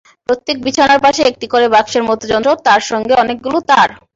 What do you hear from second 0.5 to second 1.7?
বিছানার পাশে একটি করে